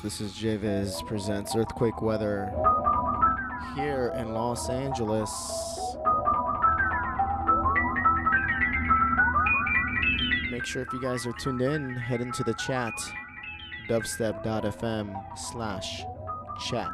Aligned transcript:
This 0.00 0.20
is 0.20 0.32
JVIZ 0.32 1.06
presents 1.06 1.54
Earthquake 1.54 2.00
Weather 2.00 2.52
here 3.74 4.12
in 4.16 4.32
Los 4.32 4.70
Angeles. 4.70 5.57
Make 10.58 10.66
sure 10.66 10.82
if 10.82 10.92
you 10.92 11.00
guys 11.00 11.24
are 11.24 11.32
tuned 11.34 11.62
in, 11.62 11.94
head 11.94 12.20
into 12.20 12.42
the 12.42 12.52
chat 12.54 12.92
dubstep.fm 13.88 15.38
slash 15.38 16.02
chat. 16.68 16.90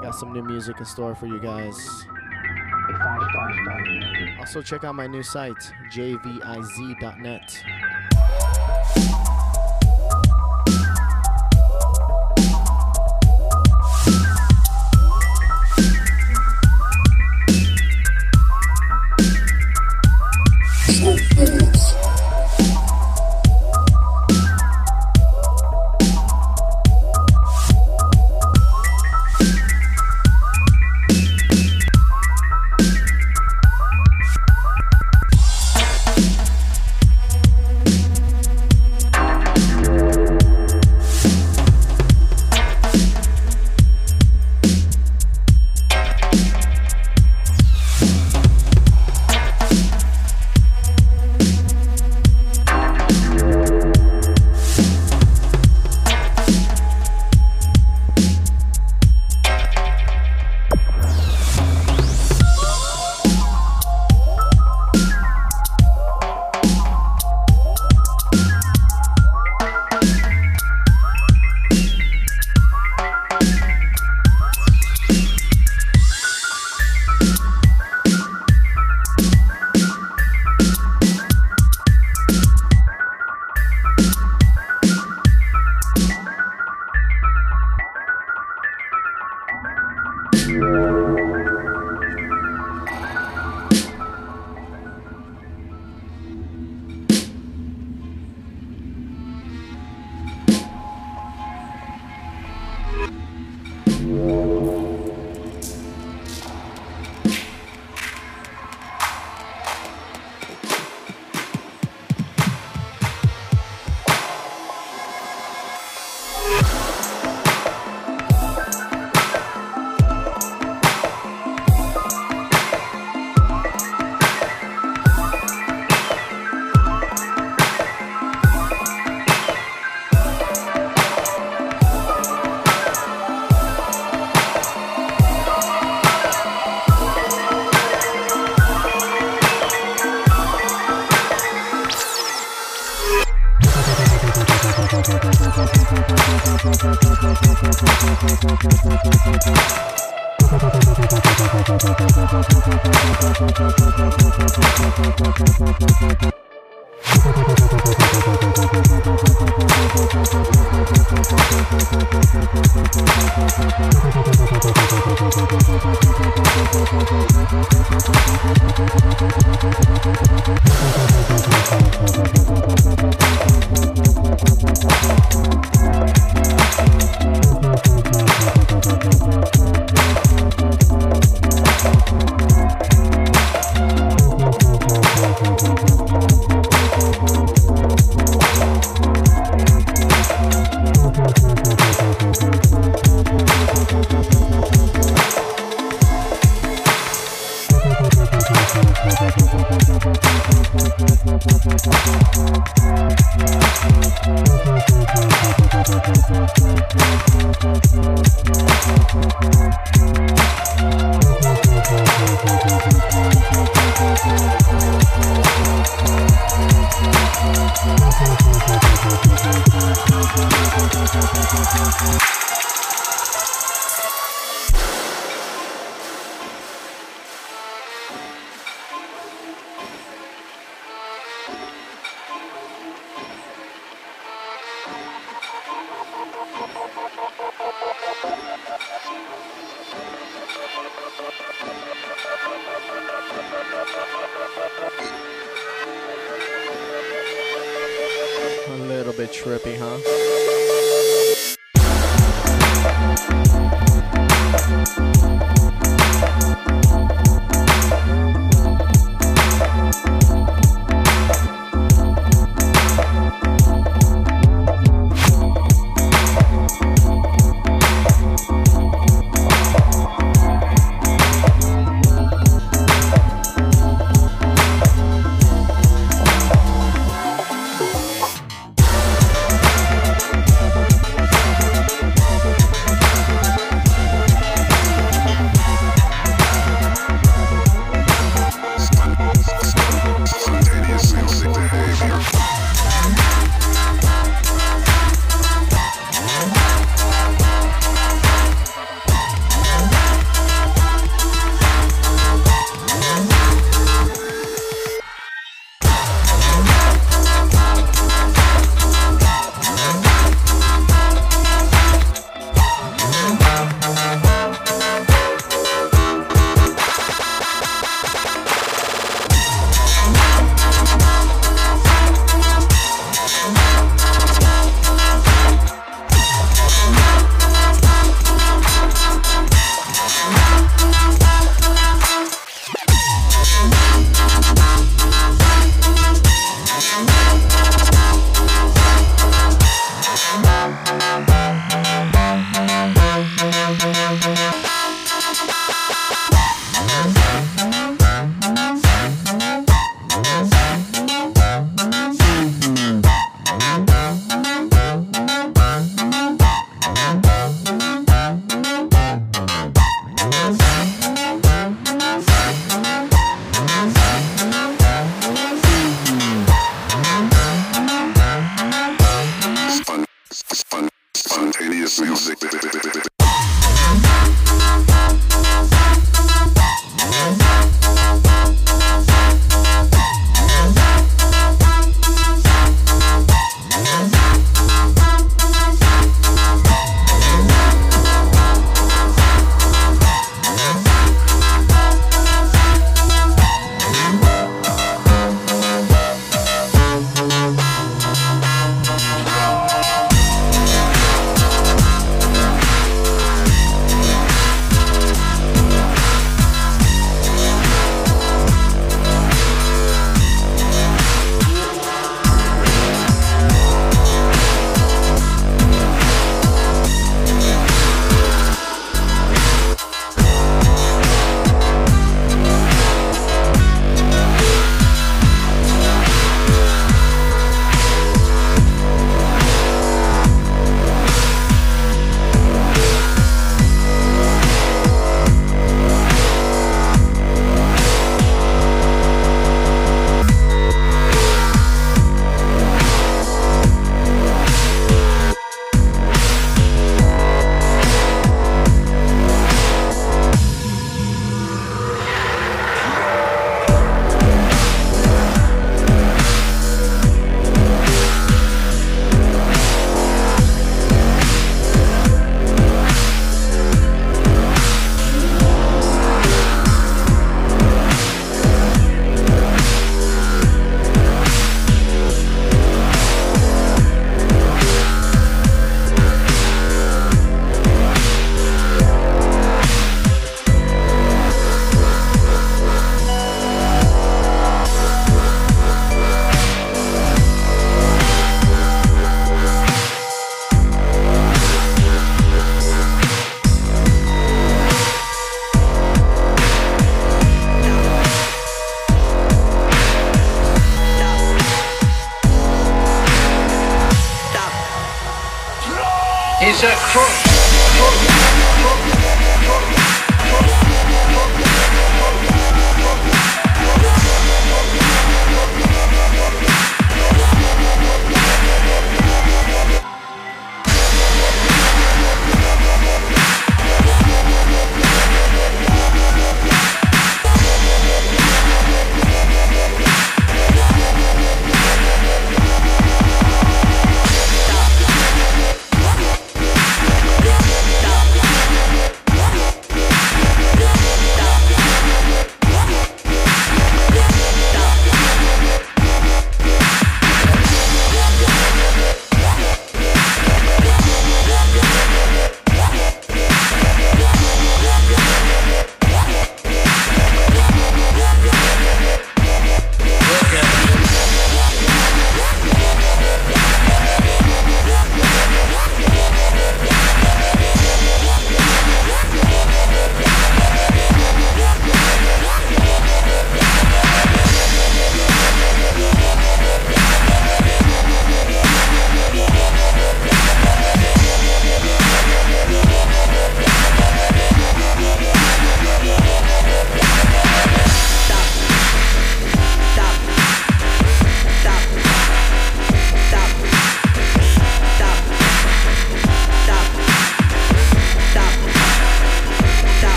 Got 0.00 0.12
some 0.14 0.32
new 0.32 0.44
music 0.44 0.78
in 0.78 0.84
store 0.84 1.16
for 1.16 1.26
you 1.26 1.40
guys. 1.40 1.76
Also, 4.38 4.62
check 4.62 4.84
out 4.84 4.94
my 4.94 5.08
new 5.08 5.24
site, 5.24 5.56
jviz.net. 5.90 7.64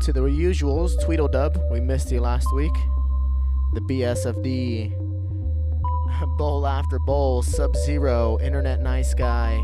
to 0.00 0.12
the 0.14 0.20
usuals, 0.20 0.98
Tweedledub, 1.04 1.70
we 1.70 1.78
missed 1.78 2.10
you 2.10 2.20
last 2.20 2.50
week. 2.54 2.72
The 3.74 3.80
BSFD, 3.82 4.96
Bowl 6.38 6.66
After 6.66 6.98
Bowl, 6.98 7.42
Sub 7.42 7.76
Zero, 7.76 8.38
Internet 8.40 8.80
Nice 8.80 9.12
Guy, 9.12 9.62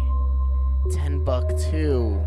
10 0.93 1.25
Buck 1.25 1.57
2. 1.71 2.21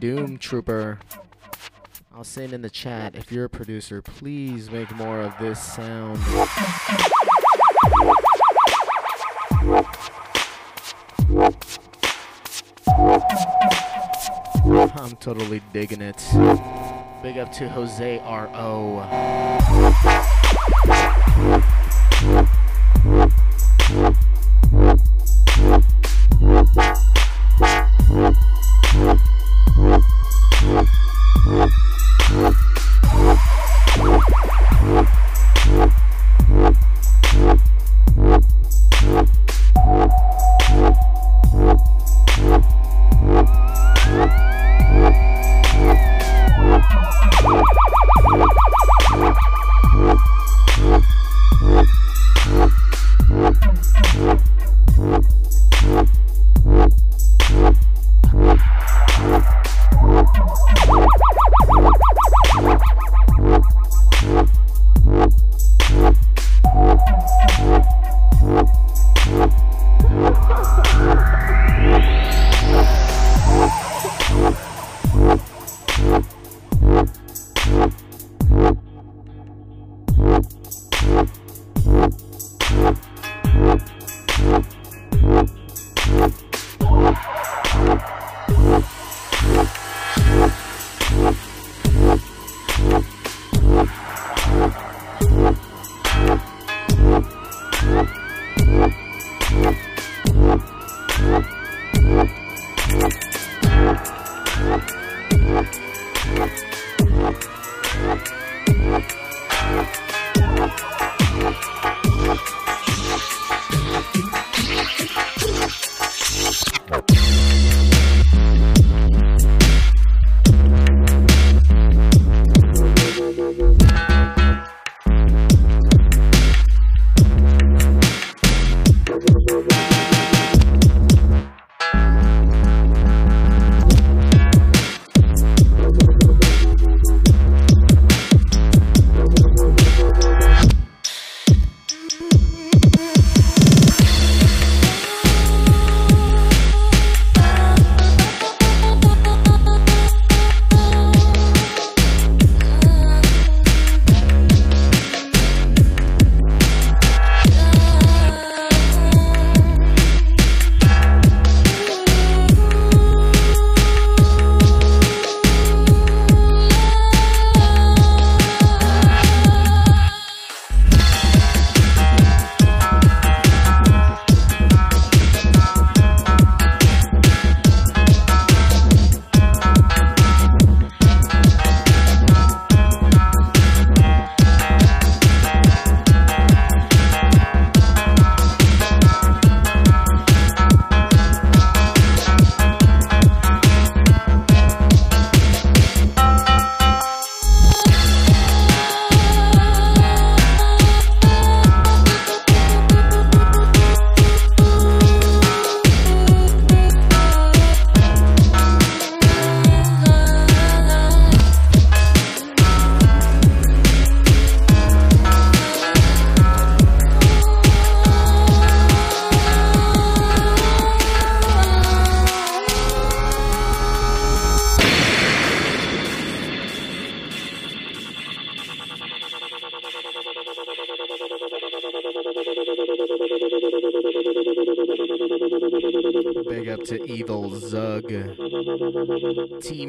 Doom 0.00 0.38
Trooper. 0.38 0.98
I'll 2.14 2.24
send 2.24 2.54
in 2.54 2.62
the 2.62 2.70
chat 2.70 3.14
if 3.14 3.30
you're 3.30 3.44
a 3.44 3.50
producer, 3.50 4.00
please 4.00 4.70
make 4.70 4.90
more 4.96 5.20
of 5.20 5.34
this 5.38 5.62
sound. 5.62 6.18
I'm 14.96 15.16
totally 15.20 15.60
digging 15.74 16.00
it. 16.00 16.16
Big 17.22 17.36
up 17.36 17.52
to 17.52 17.68
Jose 17.68 18.18
R.O. 18.20 19.00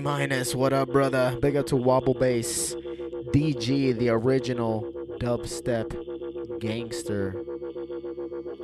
minus, 0.02 0.56
what 0.56 0.74
up, 0.74 0.90
brother? 0.92 1.38
Big 1.42 1.56
up 1.56 1.68
to 1.68 1.76
Wobble 1.76 2.14
Bass. 2.14 2.76
DG, 3.34 3.98
the 3.98 4.10
original 4.10 4.92
dubstep 5.20 5.90
gangster 6.60 7.36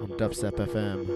on 0.02 0.10
Dubstep 0.18 0.56
FM. 0.56 1.08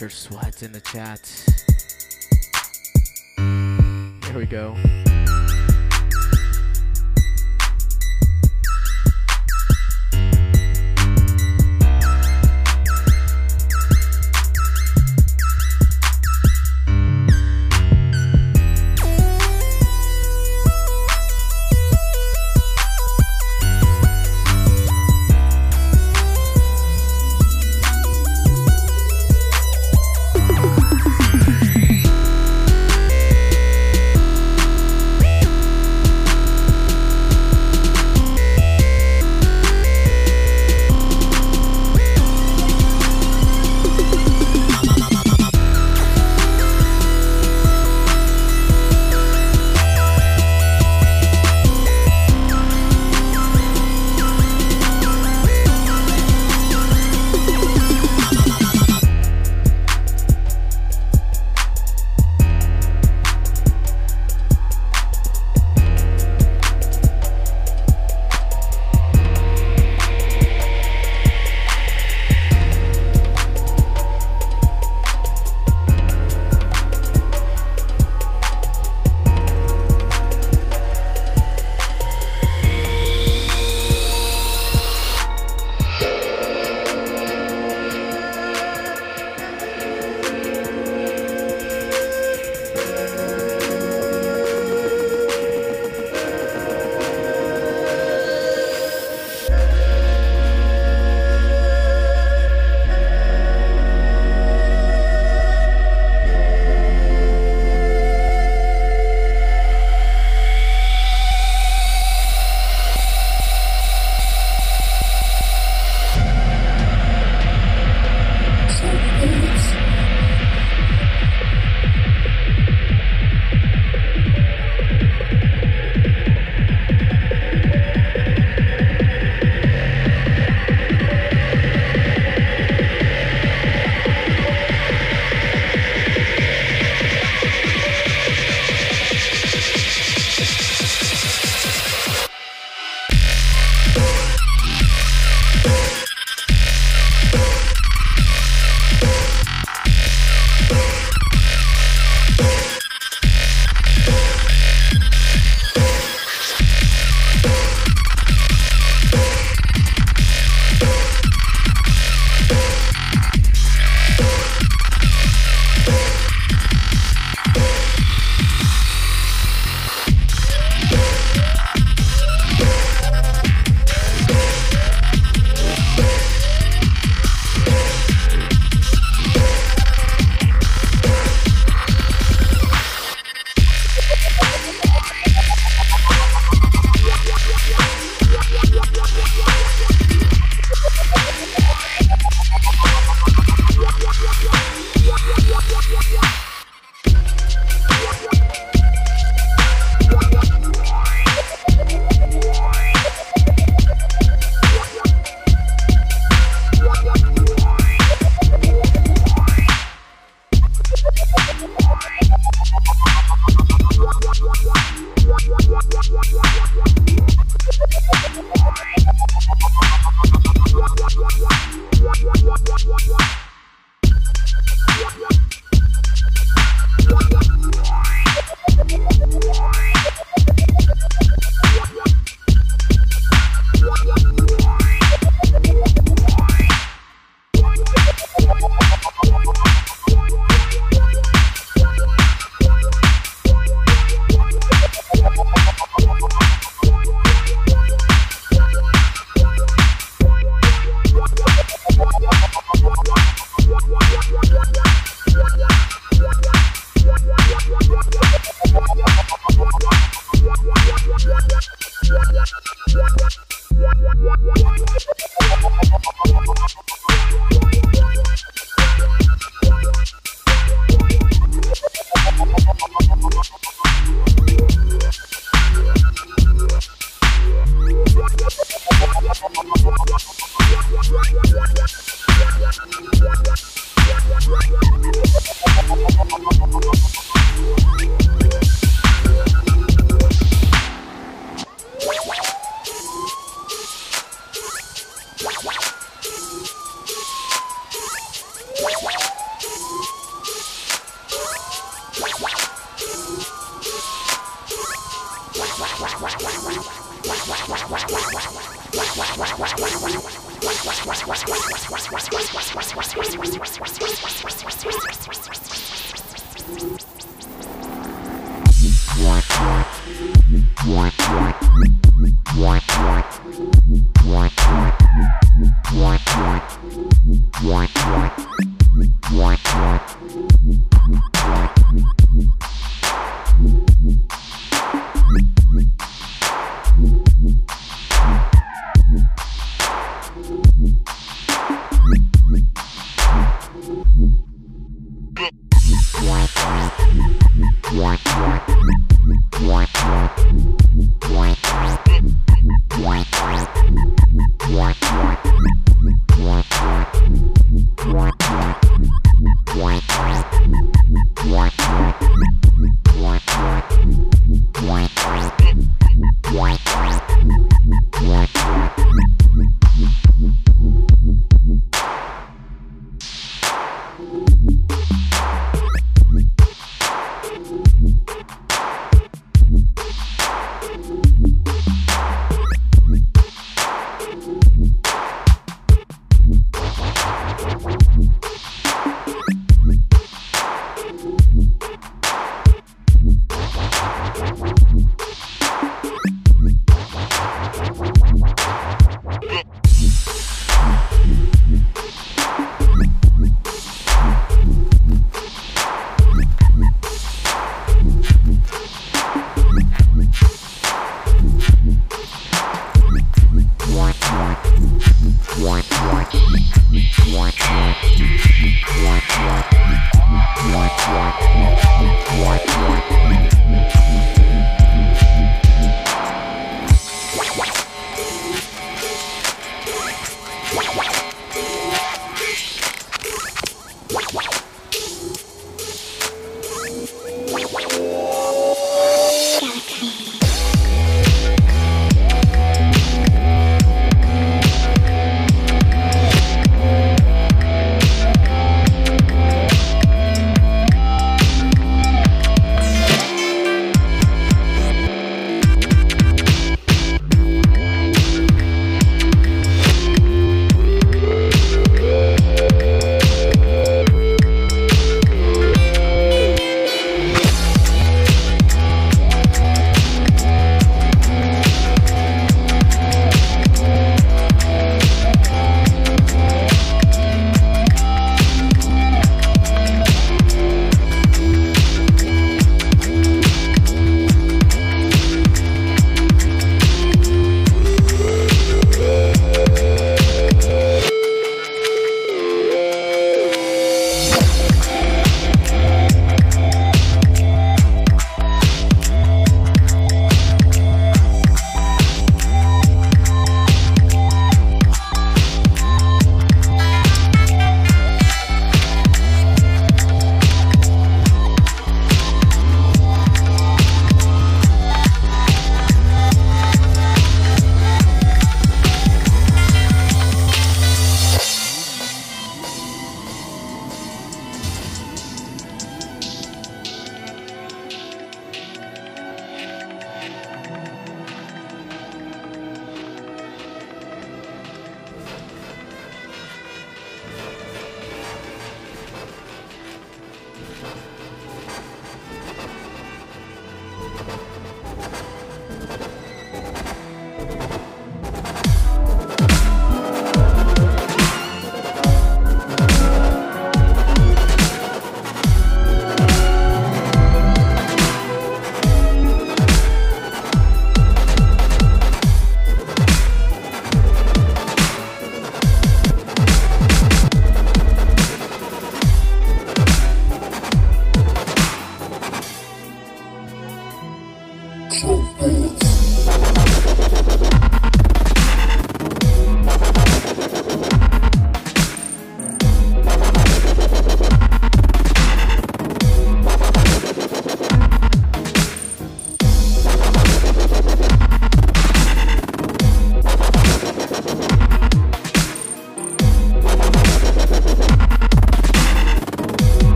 Richard 0.00 0.12
Sweat 0.12 0.62
in 0.62 0.70
the 0.70 0.80
chat. 0.80 1.47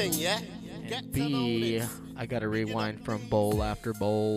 Thing, 0.00 0.14
yeah? 0.14 0.40
And 0.90 1.12
B, 1.12 1.82
I 2.16 2.24
gotta 2.24 2.48
rewind 2.48 3.04
from 3.04 3.20
bowl 3.28 3.62
after 3.62 3.92
bowl. 3.92 4.36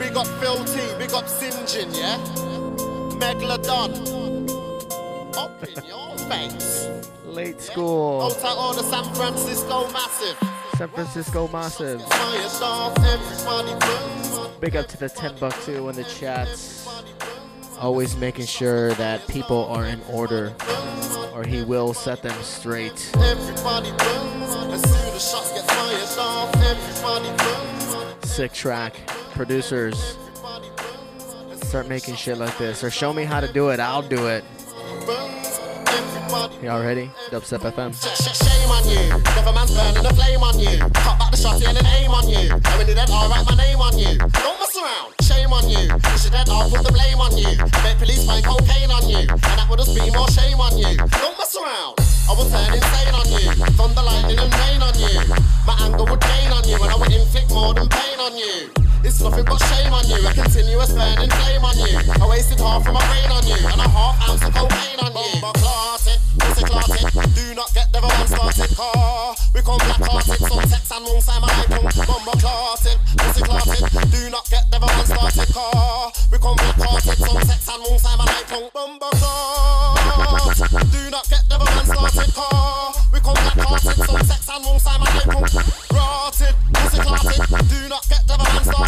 Big 0.00 0.16
up 0.16 0.26
Phil 0.40 0.64
T, 0.64 0.80
big 0.98 1.12
up 1.12 1.26
Sinjin, 1.26 1.96
yeah? 1.96 2.18
Megalodon. 3.20 3.94
Up 5.36 5.62
in 5.62 5.84
your 5.86 6.18
face. 6.28 6.88
Late 7.26 7.60
school. 7.60 8.22
Out 8.22 8.44
all 8.44 8.74
the 8.74 8.82
San 8.82 9.04
Francisco 9.14 9.88
massive. 9.92 10.36
San 10.76 10.88
Francisco 10.88 11.46
massive. 11.52 12.00
Big 14.60 14.74
up 14.74 14.88
to 14.88 14.96
the 14.96 15.08
10 15.08 15.36
buck 15.38 15.54
too 15.62 15.88
in 15.90 15.94
the 15.94 16.02
chats. 16.02 16.88
Always 17.78 18.16
making 18.16 18.46
sure 18.46 18.94
that 18.94 19.28
people 19.28 19.66
are 19.66 19.86
in 19.86 20.00
order 20.10 20.56
or 21.38 21.44
he 21.44 21.62
will 21.62 21.94
set 21.94 22.20
them 22.20 22.34
straight. 22.42 22.98
Sick 28.24 28.52
track. 28.52 28.94
Producers. 29.34 30.18
Start 31.62 31.88
making 31.88 32.16
shit 32.16 32.38
like 32.38 32.56
this. 32.58 32.82
Or 32.82 32.90
show 32.90 33.12
me 33.12 33.22
how 33.22 33.40
to 33.40 33.52
do 33.52 33.68
it. 33.68 33.78
I'll 33.78 34.02
do 34.02 34.26
it. 34.26 34.42
Y'all 36.60 36.82
ready? 36.82 37.08
Dubstep 37.30 37.60
FM. 37.60 38.47
Shame 38.68 38.84
on 38.84 38.90
you. 38.90 39.22
Government's 39.32 39.72
burning 39.72 40.02
the 40.02 40.12
flame 40.12 40.42
on 40.44 40.58
you. 40.60 40.76
Cut 41.00 41.16
back 41.18 41.30
the 41.30 41.38
shotty 41.40 41.64
and 41.66 41.78
an 41.78 41.86
aim 41.86 42.10
on 42.10 42.28
you. 42.28 42.52
And 42.52 42.74
when 42.76 42.86
you 42.86 42.94
dead, 42.94 43.08
I'll 43.08 43.30
write 43.30 43.46
my 43.48 43.56
name 43.56 43.80
on 43.80 43.96
you. 43.96 44.18
Don't 44.18 44.58
mess 44.60 44.76
around. 44.76 45.14
Shame 45.24 45.52
on 45.56 45.64
you. 45.70 45.88
If 45.88 46.24
you're 46.24 46.36
dead, 46.36 46.50
I'll 46.50 46.68
put 46.68 46.84
the 46.84 46.92
blame 46.92 47.16
on 47.16 47.32
you. 47.32 47.48
Make 47.80 47.96
police 47.96 48.26
find 48.26 48.44
cocaine 48.44 48.90
on 48.90 49.08
you. 49.08 49.24
And 49.24 49.56
that 49.56 49.66
would 49.70 49.78
just 49.78 49.96
be 49.96 50.04
more 50.12 50.28
shame 50.36 50.60
on 50.60 50.76
you. 50.76 51.00
Don't 51.00 51.36
mess 51.40 51.56
around. 51.56 51.96
I 52.28 52.36
will 52.36 52.44
turn 52.52 52.68
insane 52.76 53.14
on 53.16 53.28
you. 53.32 53.48
Thunder, 53.72 54.04
lightning, 54.04 54.36
and 54.36 54.52
rain 54.52 54.84
on 54.84 54.92
you. 55.00 55.16
My 55.64 55.72
anger 55.80 56.04
would 56.04 56.20
gain 56.20 56.52
on 56.52 56.68
you. 56.68 56.76
And 56.76 56.92
I 56.92 56.96
would 57.00 57.12
inflict 57.12 57.48
more 57.48 57.72
than 57.72 57.88
pain 57.88 58.20
on 58.20 58.36
you. 58.36 58.87
It's 59.04 59.20
nothing 59.20 59.44
but 59.44 59.58
shame 59.62 59.92
on 59.92 60.06
you. 60.08 60.26
A 60.26 60.32
continuous 60.32 60.92
burning 60.92 61.30
flame 61.30 61.64
on 61.64 61.76
you. 61.78 61.98
I 62.20 62.26
wasted 62.28 62.60
half 62.60 62.86
of 62.86 62.92
my 62.92 63.04
brain 63.06 63.30
on 63.30 63.46
you. 63.46 63.54
And 63.54 63.80
a 63.80 63.88
half 63.88 64.28
ounce 64.28 64.42
of 64.44 64.54
cocaine 64.54 65.00
on 65.00 65.12
you. 65.14 65.40
But 65.40 65.54
clotted, 65.54 66.18
clotted. 66.38 67.34
Do 67.34 67.54
not 67.54 67.72
get 67.74 67.92
the 67.92 68.00
one 68.00 68.26
started 68.26 68.76
car. 68.76 69.34
We 69.54 69.62
come 69.62 69.78
black 69.78 70.02
hearted. 70.02 70.38
Some 70.38 70.66
sex 70.66 70.90
and 70.90 71.04
won't 71.06 71.22
sign 71.22 71.40
my 71.40 71.48
punk. 71.48 71.94
Bumbo 72.06 72.32
clotted, 72.42 72.98
pussy 73.16 73.42
clotted. 73.42 74.10
Do 74.10 74.30
not 74.30 74.44
get 74.50 74.64
the 74.70 74.78
one 74.78 75.06
started 75.06 75.54
car. 75.54 76.12
We 76.32 76.38
come 76.38 76.56
black 76.56 76.78
hearted. 76.78 77.18
Some 77.18 77.42
sex 77.42 77.68
and 77.68 77.82
won't 77.86 78.00
sign 78.00 78.18
my 78.18 78.24
life 78.24 78.48
punk. 78.50 78.72
Bumbo 78.72 79.10
clot. 79.18 80.58
Do 80.90 81.02
not 81.10 81.24
get 81.30 81.44
the 81.48 81.56
one 81.58 81.84
started 81.86 82.34
car. 82.34 82.92
We 83.12 83.20
come 83.20 83.38
black 83.38 83.58
hearted. 83.62 83.96
Some 84.04 84.24
sex 84.26 84.42
and 84.50 84.64
won't 84.66 84.82
sign 84.82 85.00
my 85.00 85.06
punk. 85.06 85.48
Rotted, 85.94 86.54
pussy 86.74 86.98
clotted. 86.98 87.40
Do 87.70 87.88
not 87.88 88.04
get 88.08 88.26
the 88.26 88.34
one 88.36 88.64
started 88.64 88.87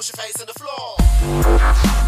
Push 0.00 0.12
your 0.16 0.24
face 0.24 0.40
in 0.40 0.46
the 0.46 0.54
floor. 0.54 1.99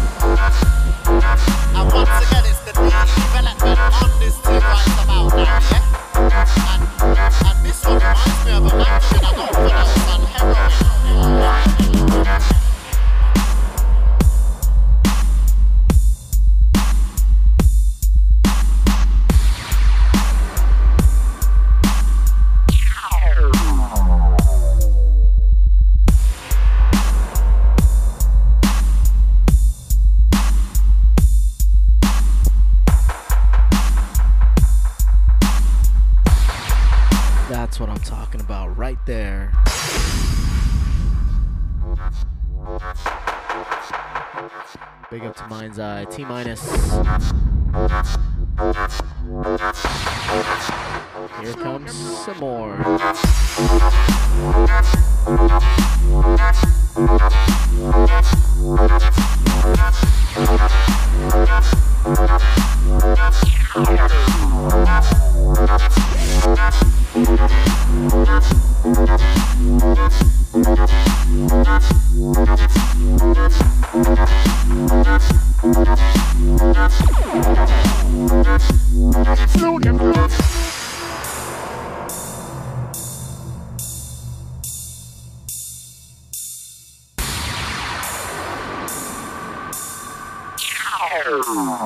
Float 91.63 91.79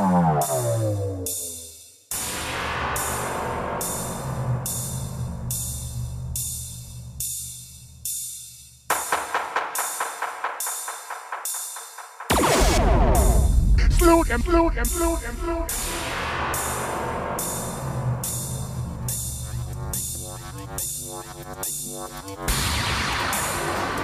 and 14.31 14.43
float 14.43 14.77
and 14.77 14.87
float 14.87 15.19
and 15.27 15.37
float. 15.37 15.71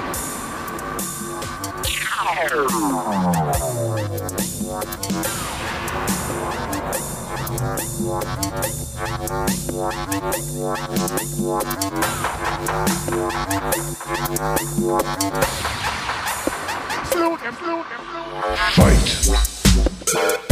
Float 0.03 0.42
Fight! 18.73 20.42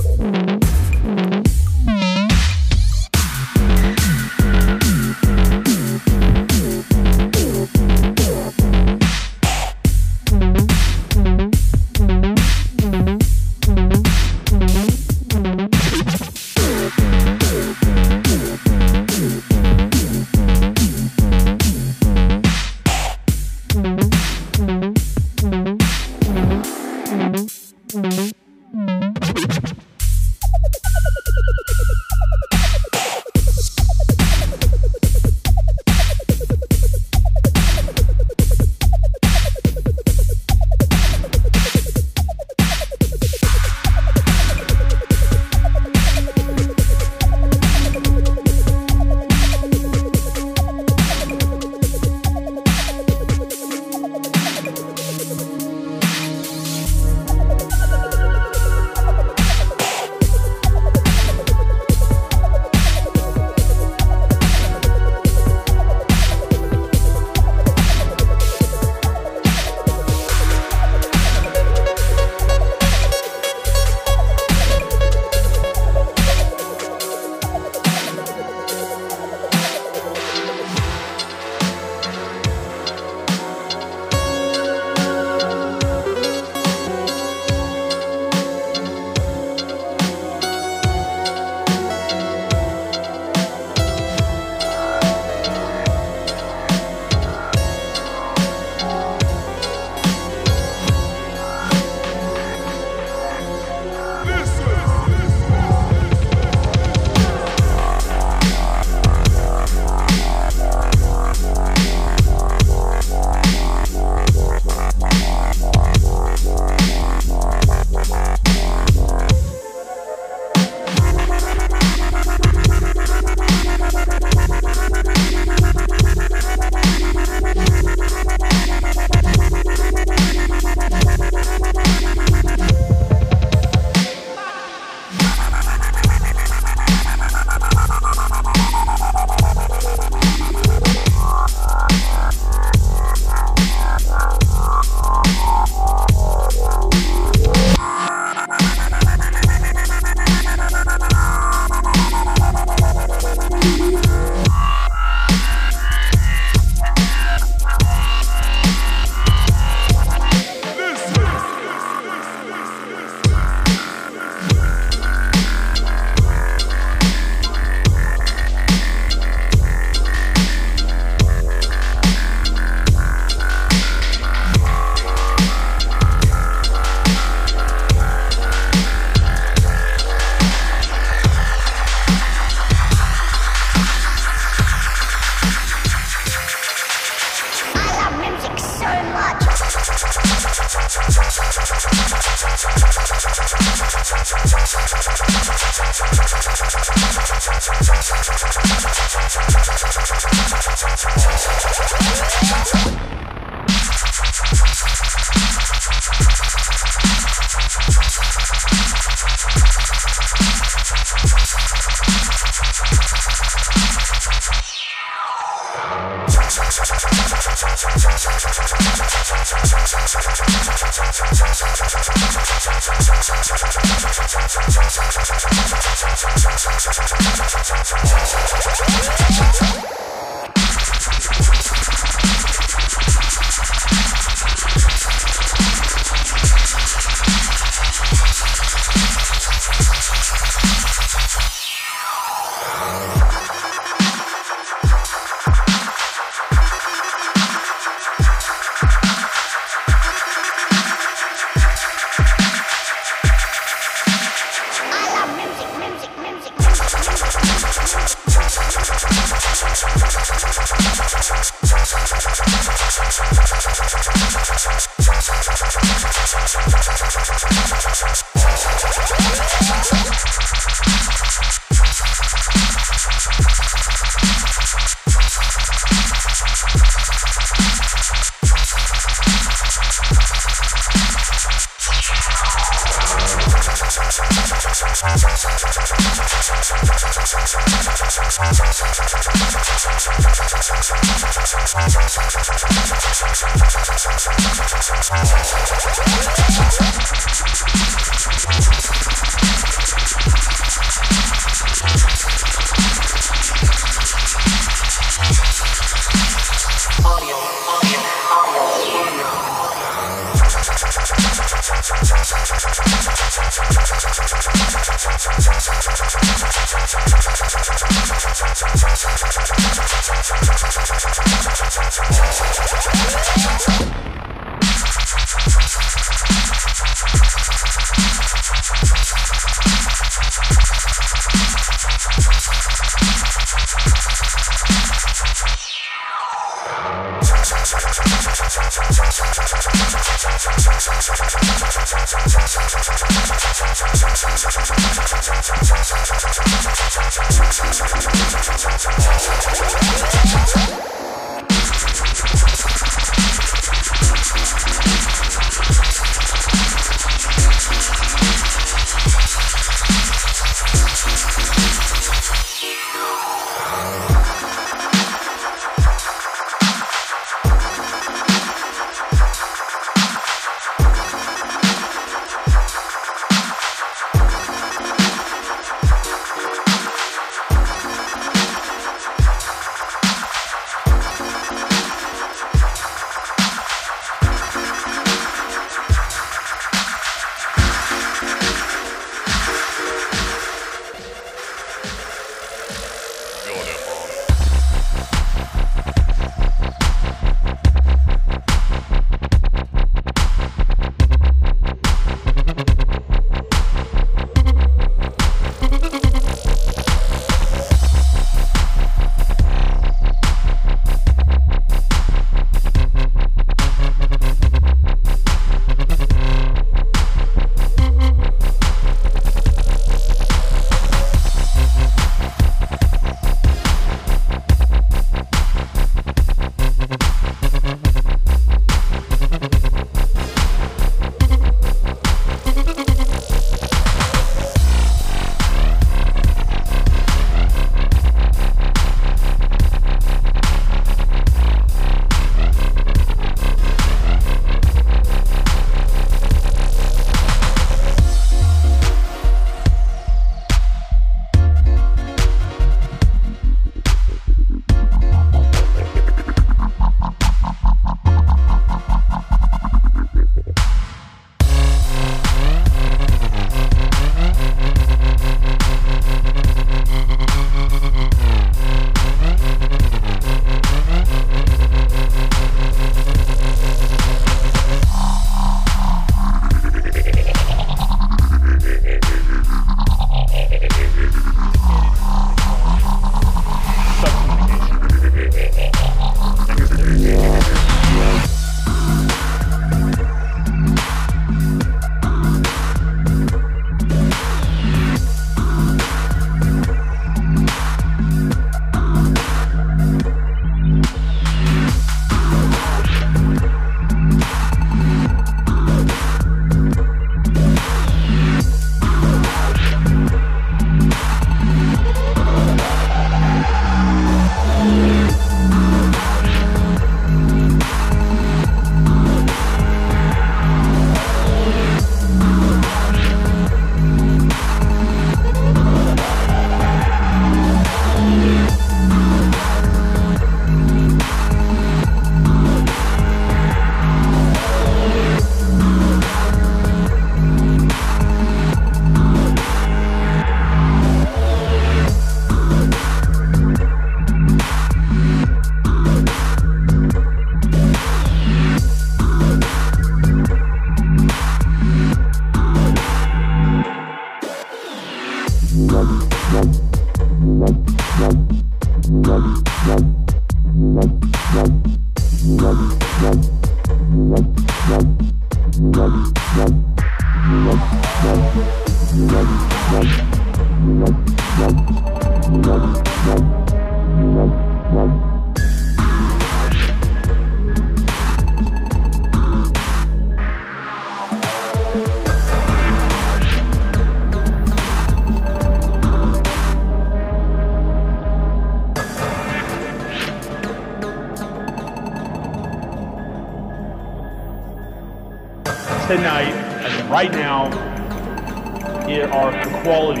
Are 599.71 600.00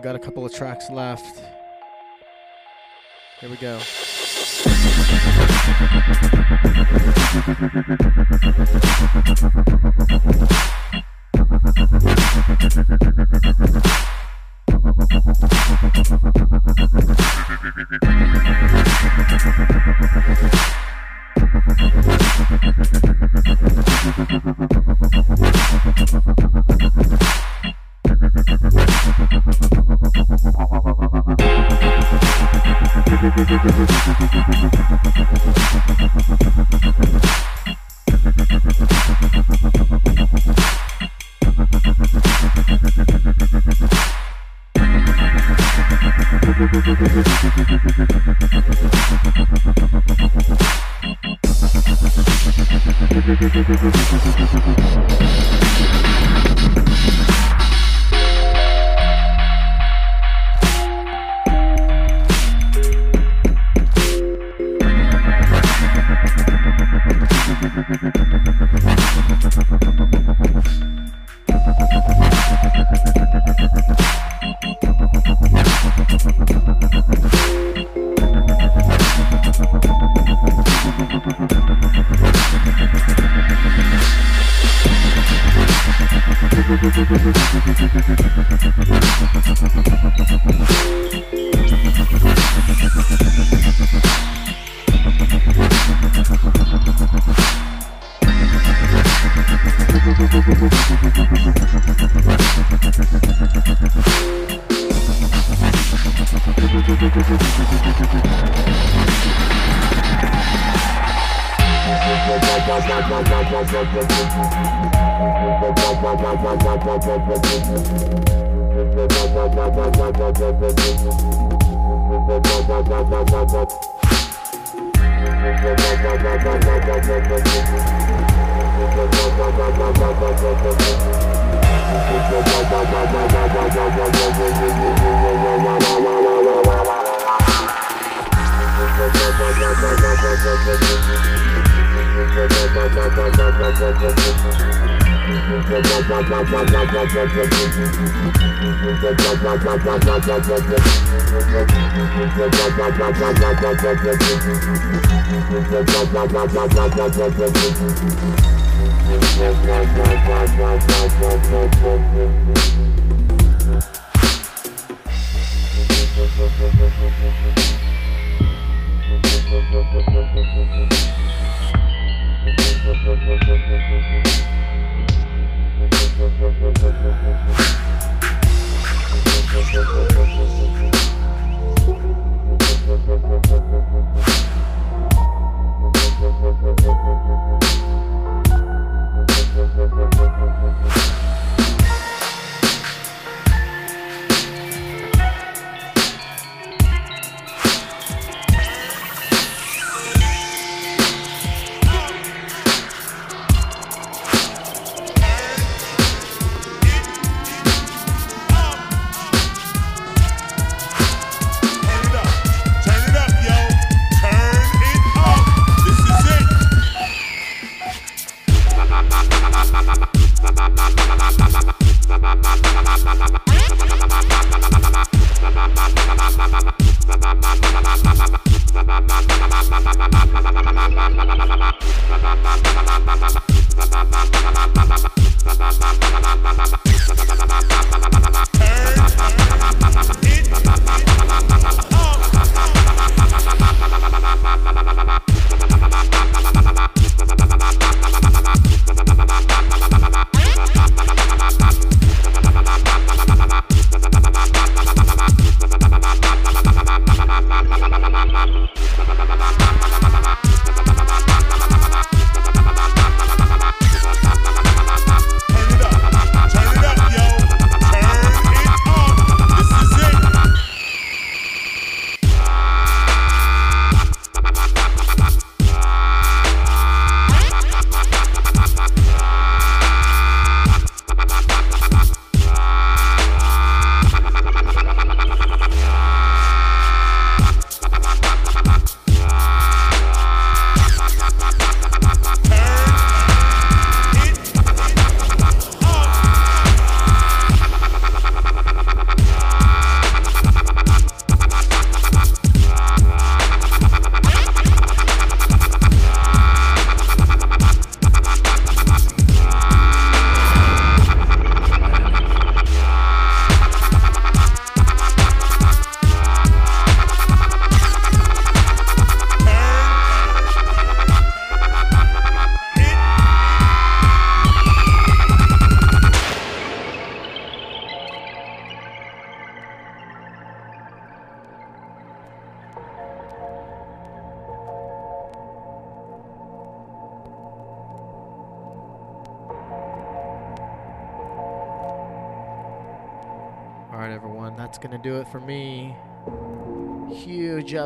got 0.00 0.16
a 0.16 0.18
couple 0.18 0.46
of 0.46 0.54
tracks 0.54 0.88
left. 0.90 1.42
Here 3.40 3.50
we 3.50 3.56
go. 3.56 3.80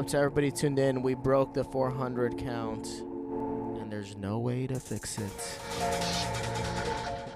up 0.05 0.11
to 0.11 0.19
everybody 0.19 0.51
tuned 0.51 0.79
in. 0.79 1.01
We 1.01 1.15
broke 1.15 1.55
the 1.55 1.65
400 1.65 2.37
count, 2.37 2.87
and 3.81 3.91
there's 3.91 4.19
no 4.19 4.39
way 4.39 4.67
to 4.67 4.79
fix 4.79 5.17
it. 5.17 5.59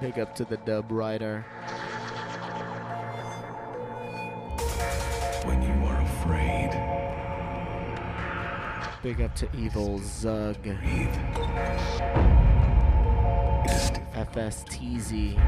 Big 0.02 0.18
up 0.18 0.34
to 0.34 0.44
the 0.44 0.58
dub 0.58 0.92
rider. 0.92 1.46
When 5.46 5.62
you 5.62 5.72
are 5.86 6.02
afraid. 6.02 6.72
Big 9.02 9.22
up 9.22 9.34
to 9.36 9.48
Evil 9.56 9.98
Zug. 10.00 10.58
FSTZ. 14.14 15.38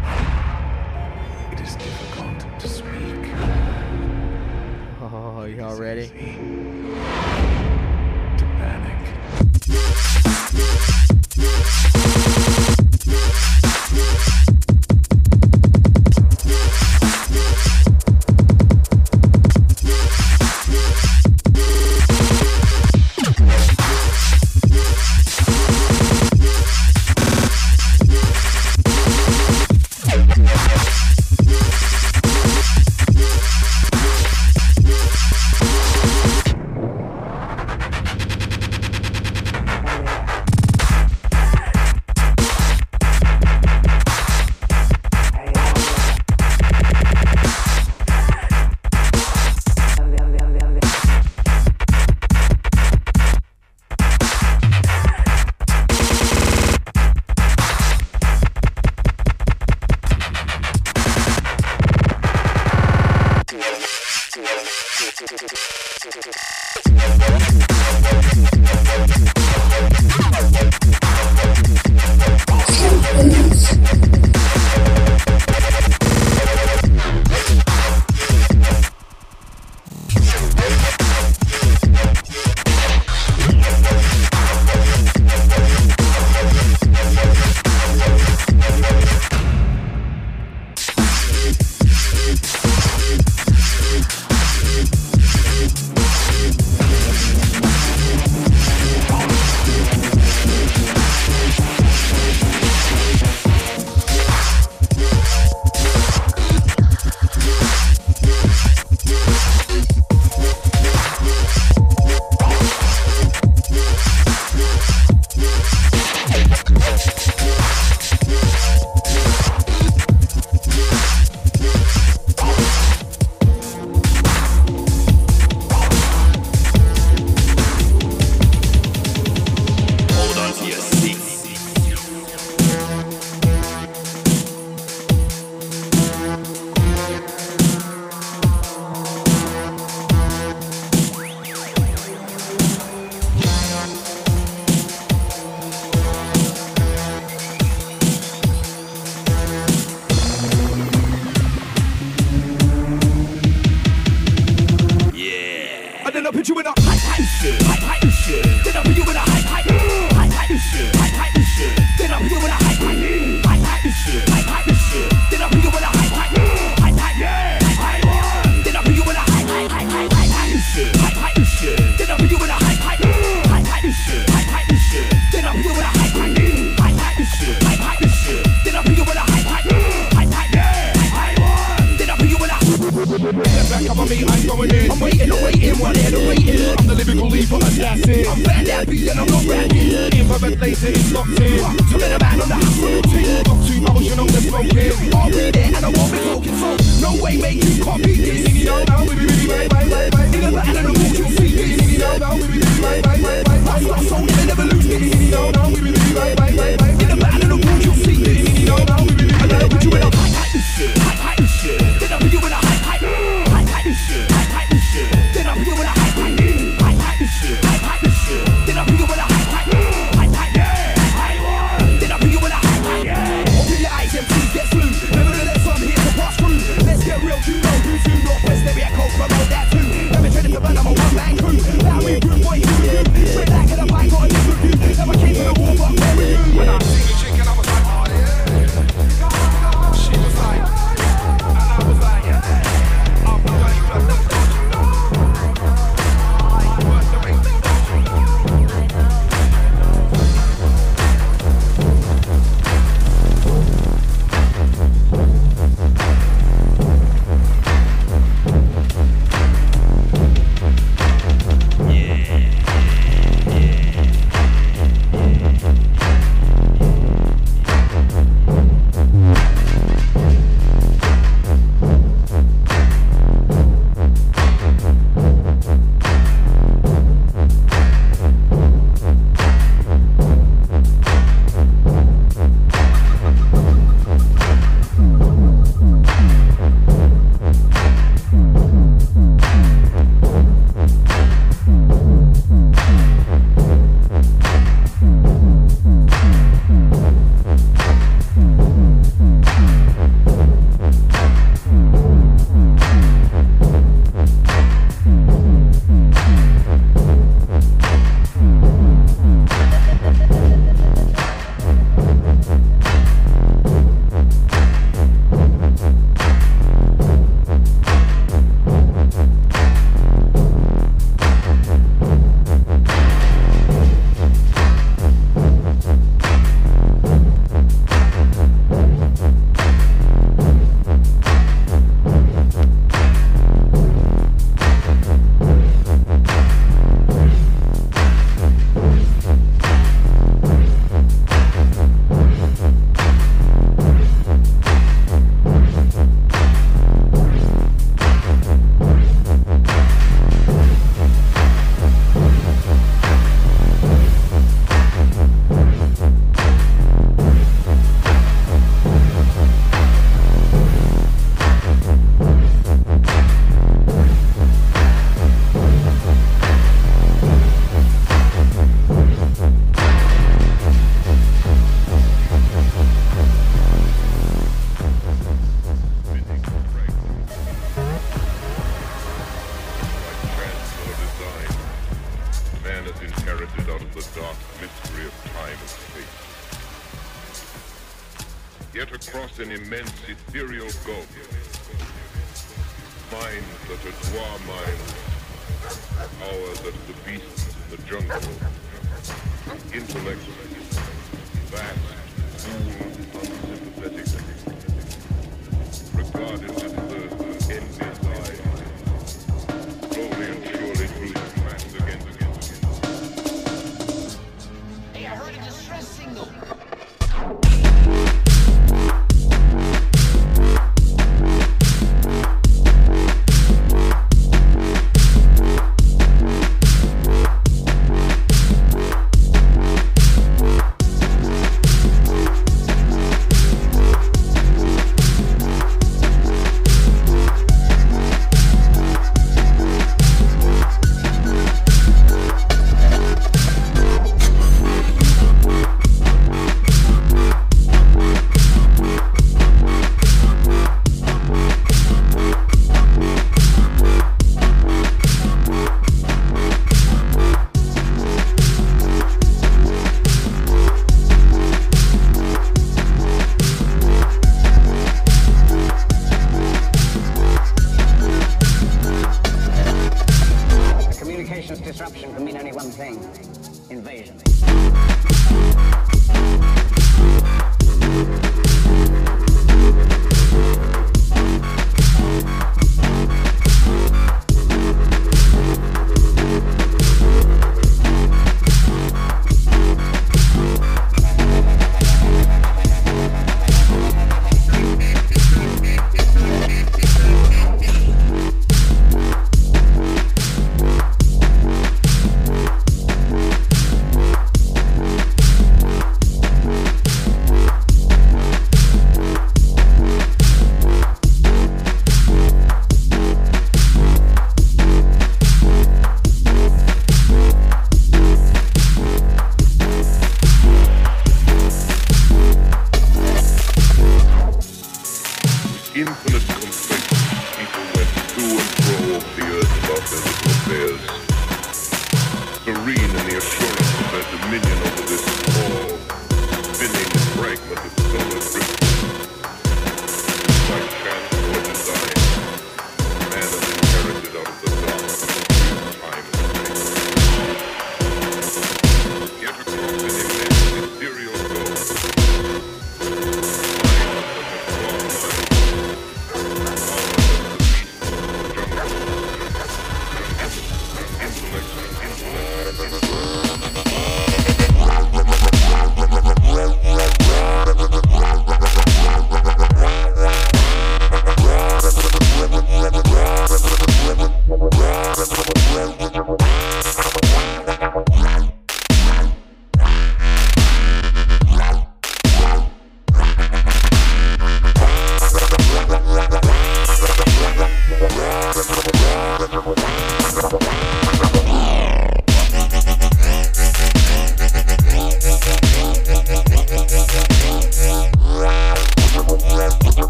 It 1.52 1.60
is 1.60 1.76
difficult 1.76 2.60
to 2.60 2.66
speak 2.66 3.79
already. 5.58 7.29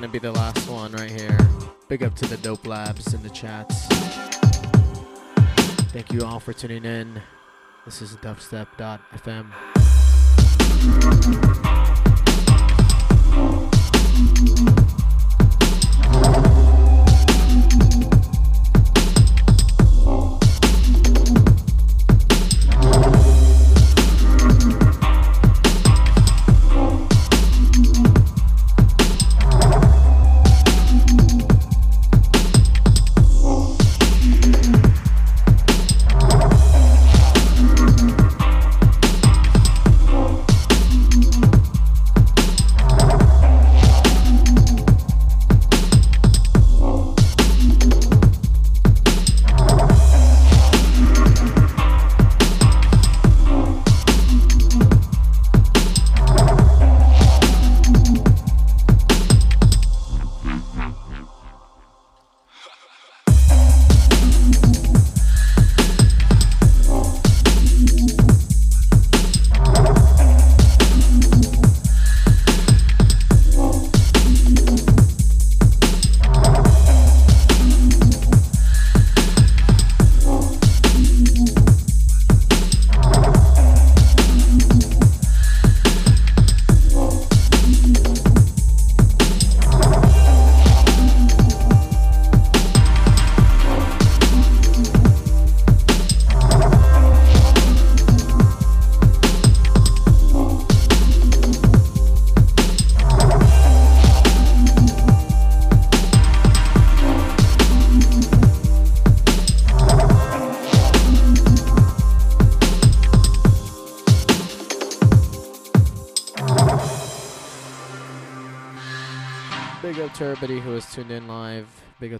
Gonna 0.00 0.12
be 0.12 0.18
the 0.18 0.32
last 0.32 0.68
one 0.68 0.92
right 0.92 1.10
here. 1.10 1.38
Big 1.88 2.02
up 2.02 2.14
to 2.14 2.26
the 2.26 2.36
Dope 2.36 2.66
Labs 2.66 3.14
in 3.14 3.22
the 3.22 3.30
chats. 3.30 3.86
Thank 5.90 6.12
you 6.12 6.22
all 6.22 6.38
for 6.38 6.52
tuning 6.52 6.84
in. 6.84 7.22
This 7.86 8.02
is 8.02 8.14
dubstep.fm. 8.16 9.52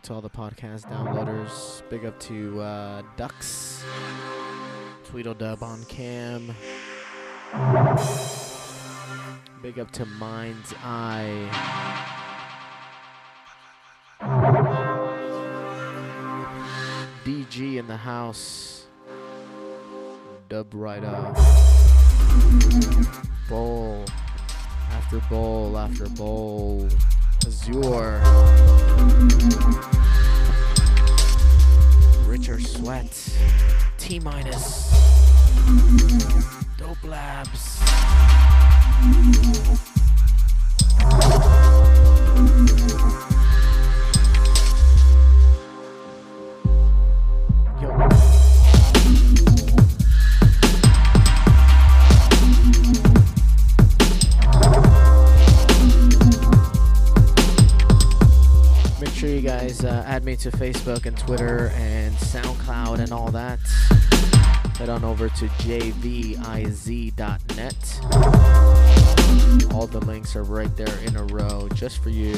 to 0.06 0.14
all 0.14 0.20
the 0.20 0.30
podcast 0.30 0.88
downloaders. 0.88 1.82
Big 1.90 2.04
up 2.04 2.16
to 2.20 2.60
uh, 2.60 3.02
Ducks, 3.16 3.82
Tweedledub 5.04 5.62
on 5.62 5.84
cam. 5.86 6.54
Big 9.62 9.80
up 9.80 9.90
to 9.90 10.06
Mind's 10.06 10.72
Eye. 10.84 11.50
DG 17.24 17.76
in 17.76 17.88
the 17.88 17.96
house. 17.96 18.86
Dub 20.48 20.68
right 20.72 21.02
off. 21.02 21.36
Bowl 23.48 24.04
after 24.92 25.18
bowl 25.28 25.76
after 25.76 26.08
bowl. 26.10 26.88
Azure. 27.46 28.20
Richer 32.26 32.58
Sweat. 32.58 33.38
T 33.98 34.18
minus. 34.18 34.90
Dope 36.76 37.04
Labs. 37.04 37.80
Guys 59.66 59.84
uh, 59.84 60.04
add 60.06 60.24
me 60.24 60.36
to 60.36 60.48
Facebook 60.52 61.06
and 61.06 61.18
Twitter 61.18 61.72
and 61.74 62.14
SoundCloud 62.16 63.00
and 63.00 63.10
all 63.10 63.32
that. 63.32 63.58
Head 64.78 64.88
on 64.88 65.02
over 65.02 65.28
to 65.28 65.46
jviz.net. 65.46 66.44
All 69.74 69.88
the 69.88 69.98
links 70.06 70.36
are 70.36 70.44
right 70.44 70.76
there 70.76 70.96
in 71.00 71.16
a 71.16 71.24
row 71.24 71.68
just 71.74 72.00
for 72.00 72.10
you. 72.10 72.34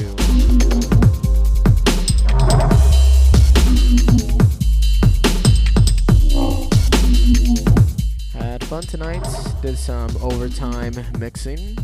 Had 8.33 8.63
fun 8.63 8.81
tonight. 8.83 9.27
Did 9.61 9.77
some 9.77 10.09
overtime 10.17 10.93
mixing. 11.19 11.77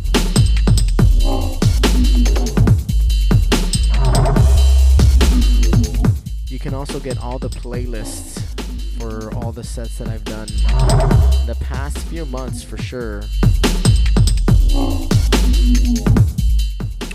Can 6.66 6.74
also 6.74 7.00
get 7.00 7.20
all 7.20 7.38
the 7.38 7.48
playlists 7.48 8.40
for 8.98 9.32
all 9.36 9.52
the 9.52 9.64
sets 9.64 10.00
that 10.00 10.08
I've 10.08 10.24
done 10.24 10.48
the 11.46 11.56
past 11.60 11.96
few 12.08 12.26
months 12.26 12.64
for 12.64 12.76
sure. 12.76 13.22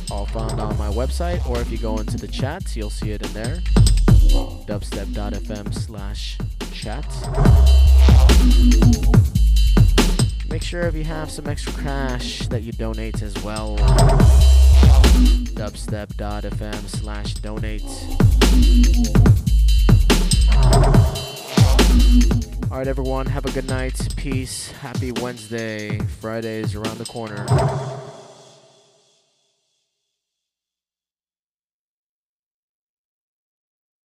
All 0.09 0.27
found 0.27 0.60
on 0.60 0.78
my 0.78 0.89
website, 0.90 1.44
or 1.51 1.60
if 1.60 1.68
you 1.68 1.78
go 1.78 1.98
into 1.98 2.16
the 2.16 2.28
chats, 2.28 2.77
you'll 2.77 2.90
see 2.90 3.10
it 3.10 3.27
in 3.27 3.32
there. 3.32 3.56
Dubstep.fm 4.68 5.74
slash 5.74 6.39
chat. 6.72 7.05
Make 10.48 10.62
sure 10.62 10.82
if 10.82 10.94
you 10.94 11.02
have 11.02 11.28
some 11.28 11.48
extra 11.48 11.72
cash 11.72 12.47
that 12.51 12.62
you 12.62 12.70
donate 12.70 13.20
as 13.20 13.35
well. 13.43 13.77
Dubstep.fm 15.56 16.89
slash 16.89 17.35
donate. 17.35 19.40
All 22.11 22.78
right, 22.78 22.89
everyone. 22.89 23.27
Have 23.27 23.45
a 23.45 23.53
good 23.53 23.69
night. 23.69 23.97
Peace. 24.16 24.73
Happy 24.73 25.12
Wednesday. 25.12 25.99
Friday 26.20 26.59
is 26.59 26.74
around 26.74 26.99
the 26.99 27.05
corner. 27.05 27.47